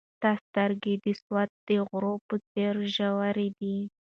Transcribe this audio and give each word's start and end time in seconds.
ستا 0.13 0.31
سترګې 0.45 0.93
د 1.03 1.05
سوات 1.21 1.49
د 1.67 1.69
غرو 1.87 2.13
په 2.27 2.35
څېر 2.51 2.73
ژورې 2.95 3.47
دي. 3.59 3.77